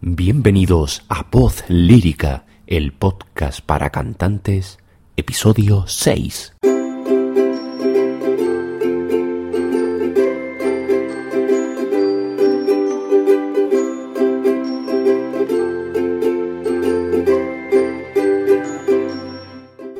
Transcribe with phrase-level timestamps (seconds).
[0.00, 4.78] Bienvenidos a Voz Lírica, el podcast para cantantes,
[5.16, 6.54] episodio 6.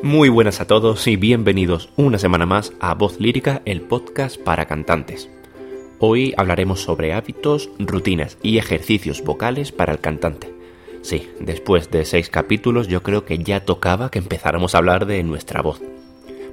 [0.03, 4.67] Muy buenas a todos y bienvenidos una semana más a Voz Lírica, el podcast para
[4.67, 5.29] cantantes.
[6.01, 10.55] Hoy hablaremos sobre hábitos, rutinas y ejercicios vocales para el cantante.
[11.03, 15.21] Sí, después de seis capítulos yo creo que ya tocaba que empezáramos a hablar de
[15.25, 15.83] nuestra voz.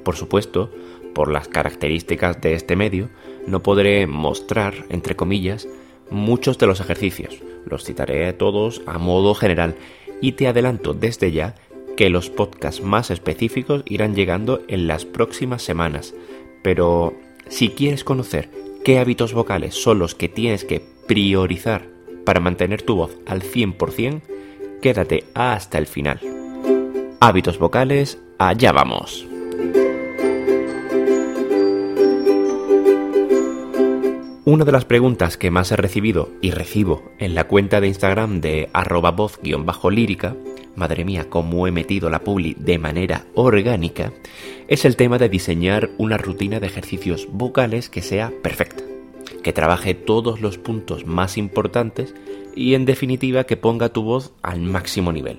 [0.04, 0.72] Por supuesto,
[1.14, 3.10] por las características de este medio,
[3.46, 5.68] no podré mostrar, entre comillas,
[6.10, 7.40] muchos de los ejercicios.
[7.66, 9.76] Los citaré todos a modo general
[10.22, 11.54] y te adelanto desde ya
[11.96, 16.16] que los podcasts más específicos irán llegando en las próximas semanas.
[16.64, 17.14] Pero
[17.48, 21.88] si quieres conocer qué hábitos vocales son los que tienes que priorizar
[22.24, 24.22] para mantener tu voz al 100%,
[24.80, 26.20] quédate hasta el final.
[27.20, 29.28] Hábitos vocales, allá vamos.
[34.46, 38.40] Una de las preguntas que más he recibido y recibo en la cuenta de Instagram
[38.40, 40.36] de arroba voz-lírica,
[40.76, 44.14] madre mía, cómo he metido la publi de manera orgánica,
[44.68, 48.84] es el tema de diseñar una rutina de ejercicios vocales que sea perfecta,
[49.44, 52.14] que trabaje todos los puntos más importantes
[52.56, 55.38] y en definitiva que ponga tu voz al máximo nivel.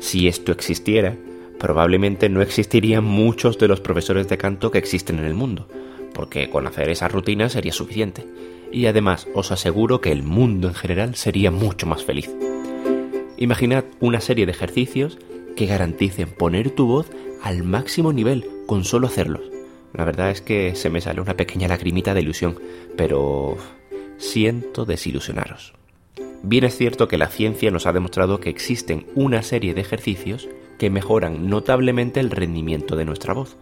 [0.00, 1.16] Si esto existiera,
[1.58, 5.68] probablemente no existirían muchos de los profesores de canto que existen en el mundo,
[6.12, 8.24] porque con hacer esa rutina sería suficiente.
[8.72, 12.30] Y además os aseguro que el mundo en general sería mucho más feliz.
[13.38, 15.18] Imaginad una serie de ejercicios
[15.56, 17.10] que garanticen poner tu voz
[17.42, 19.42] al máximo nivel con solo hacerlos.
[19.92, 22.58] La verdad es que se me sale una pequeña lagrimita de ilusión,
[22.96, 23.56] pero
[24.16, 25.74] siento desilusionaros.
[26.42, 30.48] Bien es cierto que la ciencia nos ha demostrado que existen una serie de ejercicios
[30.78, 33.56] que mejoran notablemente el rendimiento de nuestra voz.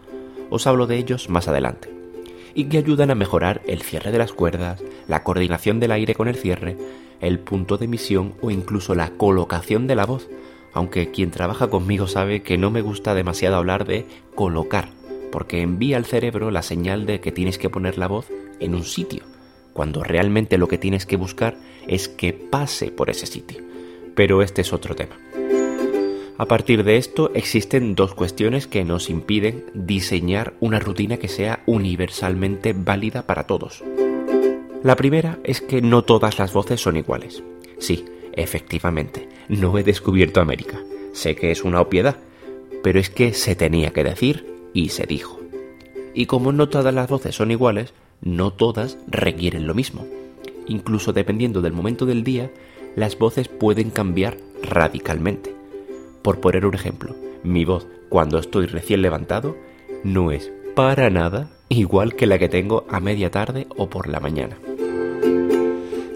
[0.51, 1.89] Os hablo de ellos más adelante.
[2.55, 6.29] Y que ayudan a mejorar el cierre de las cuerdas, la coordinación del aire con
[6.29, 6.77] el cierre,
[7.25, 10.29] el punto de emisión o incluso la colocación de la voz,
[10.73, 14.89] aunque quien trabaja conmigo sabe que no me gusta demasiado hablar de colocar,
[15.31, 18.29] porque envía al cerebro la señal de que tienes que poner la voz
[18.61, 19.25] en un sitio,
[19.73, 23.63] cuando realmente lo que tienes que buscar es que pase por ese sitio.
[24.15, 25.17] Pero este es otro tema.
[26.37, 31.63] A partir de esto existen dos cuestiones que nos impiden diseñar una rutina que sea
[31.67, 33.85] universalmente válida para todos.
[34.85, 37.43] La primera es que no todas las voces son iguales.
[37.79, 38.05] Sí,
[38.37, 40.81] Efectivamente, no he descubierto América.
[41.13, 42.17] Sé que es una obviedad,
[42.83, 45.41] pero es que se tenía que decir y se dijo.
[46.15, 50.07] Y como no todas las voces son iguales, no todas requieren lo mismo.
[50.67, 52.51] Incluso dependiendo del momento del día,
[52.97, 55.55] las voces pueden cambiar radicalmente.
[56.23, 57.15] Por poner un ejemplo,
[57.45, 59.57] mi voz cuando estoy recién levantado
[60.03, 64.21] no es para nada igual que la que tengo a media tarde o por la
[64.21, 64.57] mañana.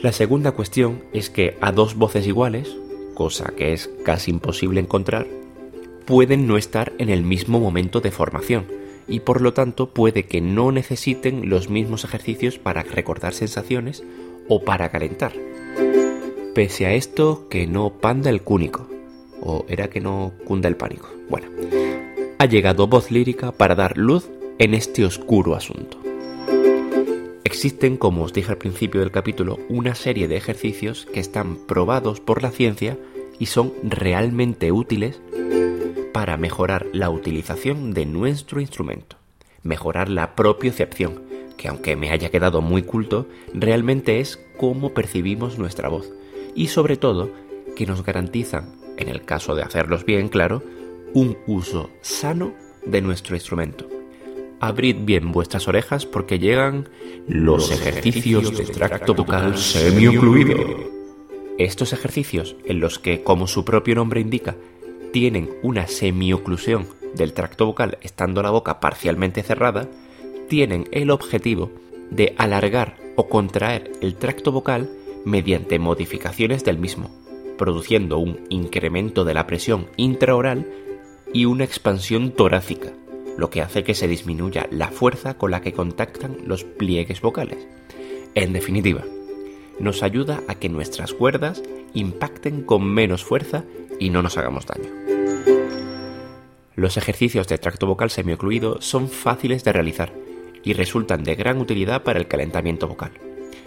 [0.01, 2.77] La segunda cuestión es que a dos voces iguales,
[3.15, 5.27] cosa que es casi imposible encontrar,
[6.07, 8.67] pueden no estar en el mismo momento de formación
[9.09, 14.05] y por lo tanto puede que no necesiten los mismos ejercicios para recordar sensaciones
[14.49, 15.33] o para calentar.
[16.55, 18.87] Pese a esto, que no panda el cúnico,
[19.41, 21.09] o era que no cunda el pánico.
[21.29, 21.49] Bueno,
[22.39, 24.29] ha llegado voz lírica para dar luz
[24.61, 26.08] en este oscuro asunto.
[27.49, 32.21] Existen, como os dije al principio del capítulo, una serie de ejercicios que están probados
[32.21, 32.99] por la ciencia
[33.39, 35.23] y son realmente útiles
[36.13, 39.17] para mejorar la utilización de nuestro instrumento,
[39.63, 41.23] mejorar la propiocepción,
[41.57, 46.13] que aunque me haya quedado muy culto, realmente es cómo percibimos nuestra voz,
[46.55, 47.31] y sobre todo
[47.75, 50.63] que nos garantizan, en el caso de hacerlos bien claro,
[51.15, 52.53] un uso sano
[52.85, 53.89] de nuestro instrumento
[54.61, 56.89] Abrid bien vuestras orejas porque llegan
[57.29, 60.57] los ejercicios de tracto vocal semi-ocluido.
[61.59, 64.57] Estos ejercicios, en los que, como su propio nombre indica,
[65.13, 69.89] tienen una semi-oclusión del tracto vocal estando la boca parcialmente cerrada,
[70.49, 71.71] tienen el objetivo
[72.11, 74.91] de alargar o contraer el tracto vocal
[75.25, 77.11] mediante modificaciones del mismo,
[77.57, 80.67] produciendo un incremento de la presión intraoral
[81.33, 82.93] y una expansión torácica,
[83.39, 87.69] lo que hace que se disminuya la fuerza con la que contactan los pliegues vocales.
[88.35, 89.05] En definitiva,
[89.79, 91.63] nos ayuda a que nuestras cuerdas
[91.95, 93.65] impacten con menos fuerza
[94.01, 94.91] y no nos hagamos daño.
[96.75, 100.13] Los ejercicios de tracto vocal semiocluido son fáciles de realizar
[100.65, 103.13] y resultan de gran utilidad para el calentamiento vocal.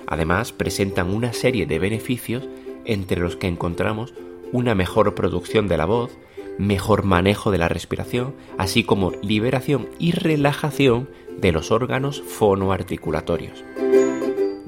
[0.05, 2.43] Además, presentan una serie de beneficios
[2.83, 4.13] entre los que encontramos
[4.51, 6.11] una mejor producción de la voz,
[6.57, 11.09] mejor manejo de la respiración, así como liberación y relajación
[11.39, 13.63] de los órganos fonoarticulatorios.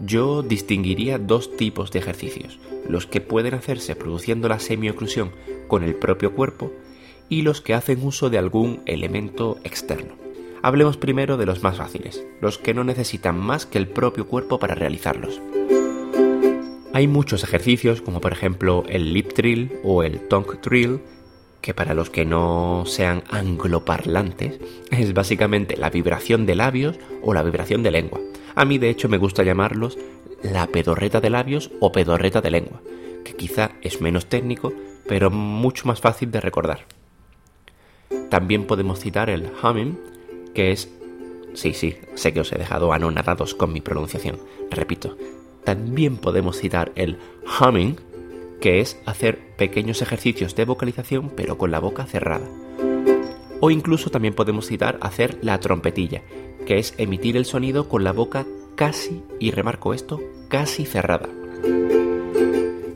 [0.06, 5.32] Yo distinguiría dos tipos de ejercicios, los que pueden hacerse produciendo la semioclusión
[5.68, 6.72] con el propio cuerpo
[7.30, 10.16] y los que hacen uso de algún elemento externo.
[10.62, 14.60] Hablemos primero de los más fáciles, los que no necesitan más que el propio cuerpo
[14.60, 15.42] para realizarlos.
[16.94, 21.02] Hay muchos ejercicios, como por ejemplo el lip trill o el tongue trill,
[21.64, 24.60] que para los que no sean angloparlantes
[24.92, 28.20] es básicamente la vibración de labios o la vibración de lengua.
[28.54, 29.98] A mí de hecho me gusta llamarlos
[30.44, 32.82] la pedorreta de labios o pedorreta de lengua,
[33.24, 34.74] que quizá es menos técnico,
[35.08, 36.86] pero mucho más fácil de recordar.
[38.30, 39.98] También podemos citar el humming,
[40.54, 40.92] que es...
[41.54, 44.38] Sí, sí, sé que os he dejado anonadados con mi pronunciación.
[44.70, 45.18] Repito,
[45.64, 47.20] también podemos citar el
[47.58, 47.96] humming,
[48.64, 52.48] que es hacer pequeños ejercicios de vocalización pero con la boca cerrada.
[53.60, 56.22] O incluso también podemos citar hacer la trompetilla,
[56.66, 58.46] que es emitir el sonido con la boca
[58.76, 61.28] casi, y remarco esto, casi cerrada.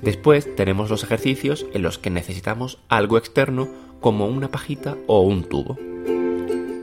[0.01, 3.67] Después tenemos los ejercicios en los que necesitamos algo externo
[3.99, 5.77] como una pajita o un tubo.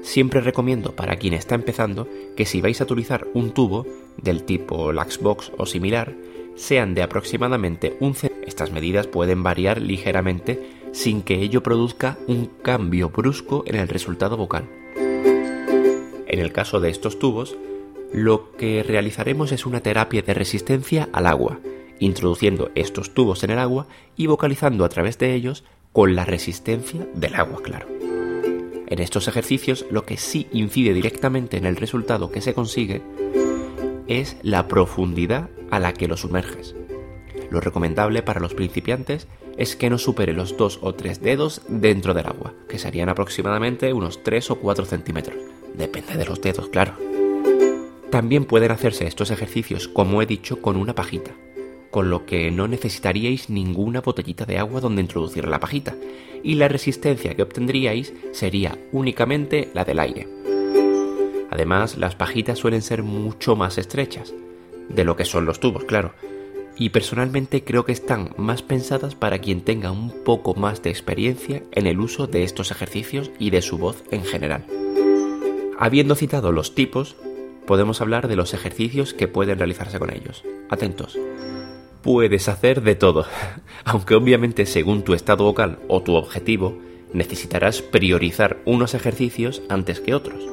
[0.03, 3.87] Siempre recomiendo para quien está empezando que si vais a utilizar un tubo
[4.19, 6.13] del tipo Laxbox o similar,
[6.56, 8.15] sean de aproximadamente un
[8.47, 10.61] Estas medidas pueden variar ligeramente
[10.93, 14.69] sin que ello produzca un cambio brusco en el resultado vocal.
[16.27, 17.56] En el caso de estos tubos,
[18.12, 21.59] lo que realizaremos es una terapia de resistencia al agua,
[21.99, 23.87] introduciendo estos tubos en el agua
[24.17, 27.89] y vocalizando a través de ellos con la resistencia del agua, claro.
[28.87, 33.03] En estos ejercicios lo que sí incide directamente en el resultado que se consigue
[34.09, 36.75] es la profundidad a la que lo sumerges.
[37.51, 42.15] Lo recomendable para los principiantes es que no supere los 2 o 3 dedos dentro
[42.15, 45.39] del agua, que serían aproximadamente unos 3 o 4 centímetros.
[45.75, 46.95] Depende de los dedos, claro.
[48.11, 51.33] También pueden hacerse estos ejercicios, como he dicho, con una pajita,
[51.91, 55.95] con lo que no necesitaríais ninguna botellita de agua donde introducir la pajita,
[56.43, 60.34] y la resistencia que obtendríais sería únicamente la del aire.
[61.55, 64.35] Además, las pajitas suelen ser mucho más estrechas,
[64.89, 66.12] de lo que son los tubos, claro,
[66.77, 71.62] y personalmente creo que están más pensadas para quien tenga un poco más de experiencia
[71.71, 74.65] en el uso de estos ejercicios y de su voz en general.
[75.79, 77.15] Habiendo citado los tipos,
[77.69, 80.43] podemos hablar de los ejercicios que pueden realizarse con ellos.
[80.69, 81.17] Atentos.
[82.03, 83.27] Puedes hacer de todo,
[83.85, 86.77] aunque obviamente según tu estado vocal o tu objetivo,
[87.12, 90.49] necesitarás priorizar unos ejercicios antes que otros.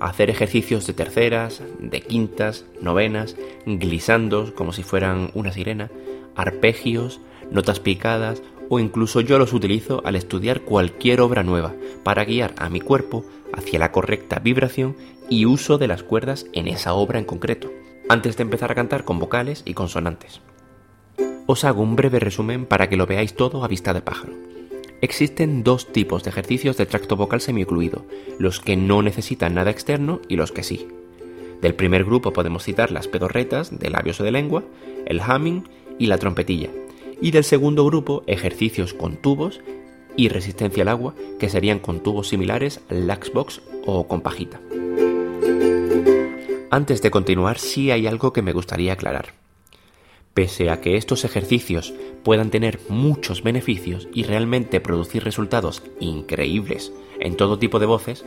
[0.00, 3.36] Hacer ejercicios de terceras, de quintas, novenas,
[3.66, 5.90] glisandos como si fueran una sirena,
[6.36, 12.54] arpegios, notas picadas o incluso yo los utilizo al estudiar cualquier obra nueva para guiar
[12.58, 14.96] a mi cuerpo hacia la correcta vibración
[15.28, 17.70] y uso de las cuerdas en esa obra en concreto,
[18.08, 20.40] antes de empezar a cantar con vocales y consonantes.
[21.46, 24.34] Os hago un breve resumen para que lo veáis todo a vista de pájaro.
[25.00, 28.04] Existen dos tipos de ejercicios de tracto vocal semiocluido,
[28.38, 30.88] los que no necesitan nada externo y los que sí.
[31.62, 34.64] Del primer grupo podemos citar las pedorretas de labios o de lengua,
[35.06, 36.70] el humming y la trompetilla.
[37.20, 39.60] Y del segundo grupo, ejercicios con tubos
[40.16, 44.60] y resistencia al agua, que serían con tubos similares al Laxbox o con pajita.
[46.70, 49.32] Antes de continuar, sí hay algo que me gustaría aclarar.
[50.38, 51.92] Pese a que estos ejercicios
[52.22, 58.24] puedan tener muchos beneficios y realmente producir resultados increíbles en todo tipo de voces,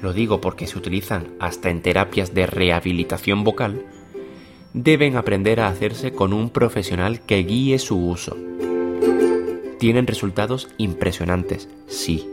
[0.00, 3.84] lo digo porque se utilizan hasta en terapias de rehabilitación vocal,
[4.72, 8.38] deben aprender a hacerse con un profesional que guíe su uso.
[9.78, 12.26] Tienen resultados impresionantes, sí,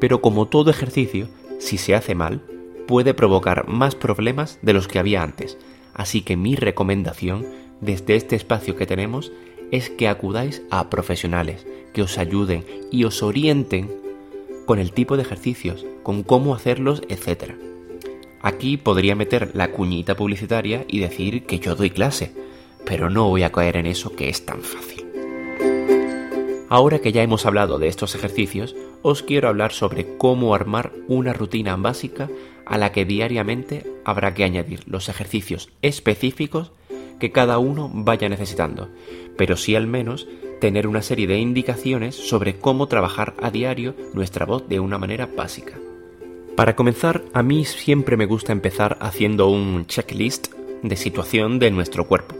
[0.00, 1.28] pero como todo ejercicio,
[1.60, 2.42] si se hace mal,
[2.88, 5.56] puede provocar más problemas de los que había antes,
[5.94, 7.46] así que mi recomendación
[7.80, 9.32] desde este espacio que tenemos
[9.70, 13.90] es que acudáis a profesionales que os ayuden y os orienten
[14.64, 17.52] con el tipo de ejercicios, con cómo hacerlos, etc.
[18.40, 22.32] Aquí podría meter la cuñita publicitaria y decir que yo doy clase,
[22.84, 25.06] pero no voy a caer en eso que es tan fácil.
[26.68, 31.32] Ahora que ya hemos hablado de estos ejercicios, os quiero hablar sobre cómo armar una
[31.32, 32.28] rutina básica
[32.64, 36.72] a la que diariamente habrá que añadir los ejercicios específicos
[37.18, 38.88] que cada uno vaya necesitando,
[39.36, 40.26] pero sí al menos
[40.60, 45.26] tener una serie de indicaciones sobre cómo trabajar a diario nuestra voz de una manera
[45.26, 45.78] básica.
[46.56, 52.06] Para comenzar, a mí siempre me gusta empezar haciendo un checklist de situación de nuestro
[52.06, 52.34] cuerpo.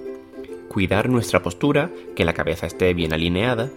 [0.69, 3.71] Cuidar nuestra postura, que la cabeza esté bien alineada,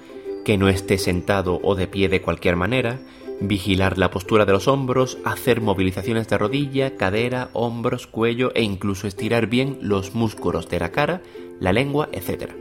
[0.46, 3.00] que no esté sentado o de pie de cualquier manera,
[3.42, 9.08] vigilar la postura de los hombros, hacer movilizaciones de rodilla, cadera, hombros, cuello e incluso
[9.08, 11.22] estirar bien los músculos de la cara,
[11.60, 12.52] la lengua, etc.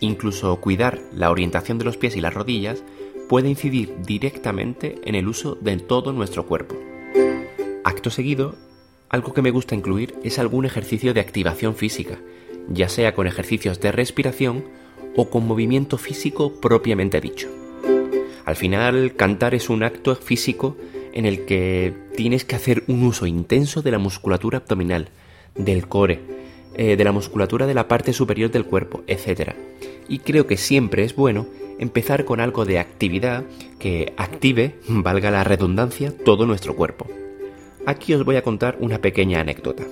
[0.00, 2.84] Incluso cuidar la orientación de los pies y las rodillas
[3.28, 6.76] puede incidir directamente en el uso de todo nuestro cuerpo.
[7.84, 8.56] Acto seguido,
[9.08, 12.18] algo que me gusta incluir es algún ejercicio de activación física,
[12.68, 14.64] ya sea con ejercicios de respiración
[15.16, 17.48] o con movimiento físico propiamente dicho.
[18.48, 20.74] Al final, cantar es un acto físico
[21.12, 25.10] en el que tienes que hacer un uso intenso de la musculatura abdominal,
[25.54, 26.20] del core,
[26.74, 29.52] eh, de la musculatura de la parte superior del cuerpo, etc.
[30.08, 31.46] Y creo que siempre es bueno
[31.78, 33.44] empezar con algo de actividad
[33.78, 37.06] que active, valga la redundancia, todo nuestro cuerpo.
[37.84, 39.84] Aquí os voy a contar una pequeña anécdota.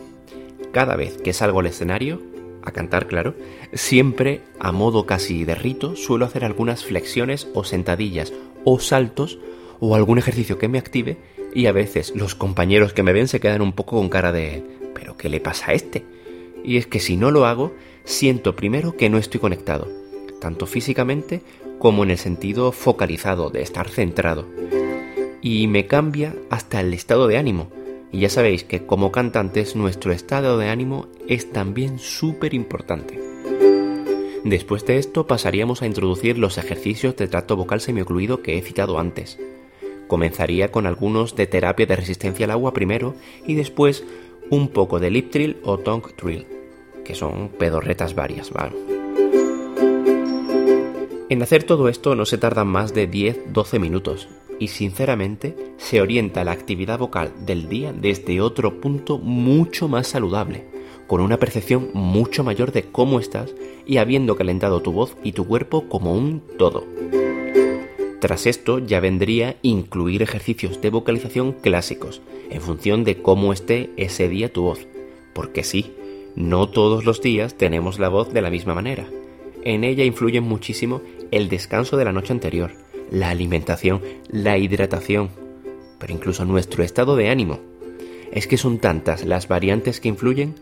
[0.73, 2.23] Cada vez que salgo al escenario,
[2.66, 3.35] a cantar, claro,
[3.73, 8.32] siempre a modo casi de rito suelo hacer algunas flexiones o sentadillas
[8.64, 9.38] o saltos
[9.80, 11.16] o algún ejercicio que me active
[11.54, 14.62] y a veces los compañeros que me ven se quedan un poco con cara de
[14.94, 16.04] ¿pero qué le pasa a este?
[16.64, 17.73] Y es que si no lo hago,
[18.04, 19.88] siento primero que no estoy conectado,
[20.40, 21.42] tanto físicamente
[21.78, 24.46] como en el sentido focalizado de estar centrado.
[25.40, 27.70] Y me cambia hasta el estado de ánimo,
[28.13, 33.21] y ya sabéis que como cantantes nuestro estado de ánimo es también súper importante.
[34.45, 38.99] Después de esto pasaríamos a introducir los ejercicios de trato vocal semiocluido que he citado
[38.99, 39.39] antes.
[40.07, 44.05] Comenzaría con algunos de terapia de resistencia al agua primero y después
[44.51, 46.47] un poco de lip trill o tongue trill,
[47.05, 48.77] que son pedorretas varias, ¿vale?
[51.29, 56.45] En hacer todo esto no se tardan más de 10-12 minutos y sinceramente se orienta
[56.45, 60.65] la actividad vocal del día desde otro punto mucho más saludable,
[61.07, 63.55] con una percepción mucho mayor de cómo estás
[63.87, 66.85] y habiendo calentado tu voz y tu cuerpo como un todo.
[68.21, 74.29] Tras esto ya vendría incluir ejercicios de vocalización clásicos, en función de cómo esté ese
[74.29, 74.87] día tu voz,
[75.35, 75.93] porque sí,
[76.35, 79.07] no todos los días tenemos la voz de la misma manera.
[79.63, 82.73] En ella influye muchísimo el descanso de la noche anterior,
[83.11, 85.31] la alimentación, la hidratación,
[85.99, 87.61] pero incluso nuestro estado de ánimo.
[88.33, 90.55] Es que son tantas las variantes que influyen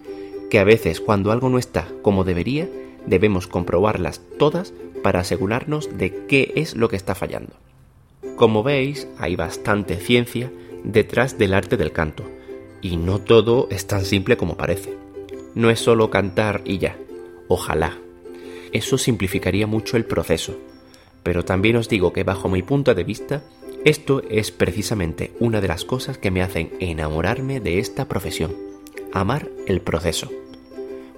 [0.51, 2.69] que a veces cuando algo no está como debería,
[3.07, 4.73] debemos comprobarlas todas
[5.03, 7.55] para asegurarnos de qué es lo que está fallando.
[8.37, 10.51] Como veis, hay bastante ciencia
[10.83, 12.25] detrás del arte del canto,
[12.81, 14.95] y no todo es tan simple como parece.
[15.55, 16.97] No es solo cantar y ya.
[17.49, 17.99] Ojalá.
[18.73, 20.59] Eso simplificaría mucho el proceso,
[21.25, 23.43] pero también os digo que bajo mi punto de vista,
[23.85, 28.55] esto es precisamente una de las cosas que me hacen enamorarme de esta profesión,
[29.13, 30.31] amar el proceso.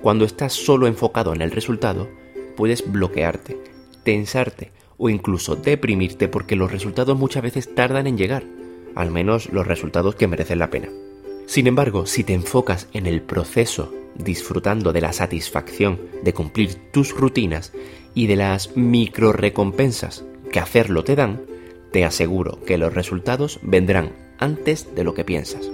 [0.01, 2.09] Cuando estás solo enfocado en el resultado,
[2.57, 3.59] puedes bloquearte,
[4.05, 8.45] tensarte o incluso deprimirte porque los resultados muchas veces tardan en llegar,
[8.95, 10.89] al menos los resultados que merecen la pena.
[11.47, 17.15] Sin embargo, si te enfocas en el proceso, disfrutando de la satisfacción de cumplir tus
[17.15, 17.73] rutinas
[18.15, 21.43] y de las micro recompensas que hacerlo te dan,
[21.93, 25.71] te aseguro que los resultados vendrán antes de lo que piensas.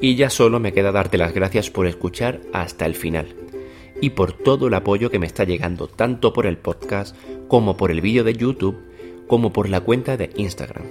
[0.00, 3.34] Y ya solo me queda darte las gracias por escuchar hasta el final
[4.00, 7.16] y por todo el apoyo que me está llegando tanto por el podcast
[7.48, 8.76] como por el vídeo de YouTube
[9.26, 10.84] como por la cuenta de Instagram.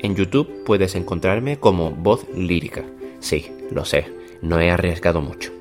[0.00, 2.84] En YouTube puedes encontrarme como voz lírica.
[3.20, 4.06] Sí, lo sé,
[4.40, 5.59] no he arriesgado mucho.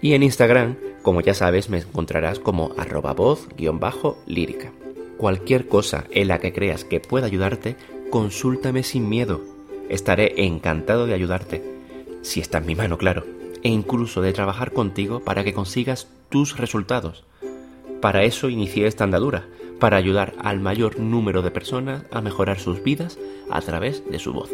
[0.00, 0.76] Y en Instagram
[1.08, 4.72] como ya sabes, me encontrarás como arroba voz-lírica.
[5.16, 7.76] Cualquier cosa en la que creas que pueda ayudarte,
[8.10, 9.40] consúltame sin miedo.
[9.88, 11.64] Estaré encantado de ayudarte,
[12.20, 13.24] si está en mi mano, claro,
[13.62, 17.24] e incluso de trabajar contigo para que consigas tus resultados.
[18.02, 19.46] Para eso inicié esta andadura,
[19.80, 23.18] para ayudar al mayor número de personas a mejorar sus vidas
[23.50, 24.50] a través de su voz.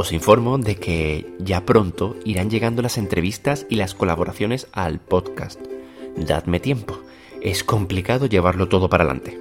[0.00, 5.60] Os informo de que ya pronto irán llegando las entrevistas y las colaboraciones al podcast.
[6.16, 7.00] Dadme tiempo,
[7.42, 9.36] es complicado llevarlo todo para adelante.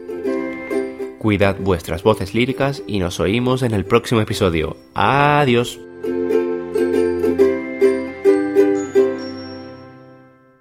[1.19, 4.77] Cuidad vuestras voces líricas y nos oímos en el próximo episodio.
[4.95, 5.79] Adiós.